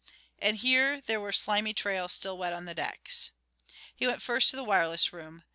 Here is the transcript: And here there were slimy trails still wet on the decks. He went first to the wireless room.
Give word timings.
And 0.39 0.57
here 0.57 0.99
there 0.99 1.19
were 1.19 1.31
slimy 1.31 1.75
trails 1.75 2.11
still 2.13 2.35
wet 2.35 2.53
on 2.53 2.65
the 2.65 2.73
decks. 2.73 3.29
He 3.95 4.07
went 4.07 4.23
first 4.23 4.49
to 4.49 4.55
the 4.55 4.63
wireless 4.63 5.13
room. 5.13 5.43